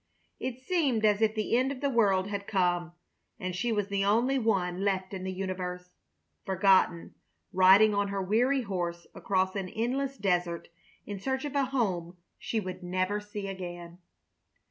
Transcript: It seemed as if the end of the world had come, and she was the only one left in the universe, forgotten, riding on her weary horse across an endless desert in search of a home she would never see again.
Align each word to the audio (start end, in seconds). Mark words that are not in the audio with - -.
It 0.39 0.57
seemed 0.59 1.05
as 1.05 1.21
if 1.21 1.35
the 1.35 1.55
end 1.55 1.71
of 1.71 1.79
the 1.79 1.87
world 1.91 2.25
had 2.25 2.47
come, 2.47 2.93
and 3.39 3.55
she 3.55 3.71
was 3.71 3.89
the 3.89 4.03
only 4.03 4.39
one 4.39 4.83
left 4.83 5.13
in 5.13 5.23
the 5.23 5.31
universe, 5.31 5.91
forgotten, 6.43 7.13
riding 7.53 7.93
on 7.93 8.07
her 8.07 8.19
weary 8.19 8.63
horse 8.63 9.05
across 9.13 9.55
an 9.55 9.69
endless 9.69 10.17
desert 10.17 10.69
in 11.05 11.19
search 11.19 11.45
of 11.45 11.53
a 11.53 11.65
home 11.65 12.17
she 12.39 12.59
would 12.59 12.81
never 12.81 13.19
see 13.19 13.47
again. 13.47 13.99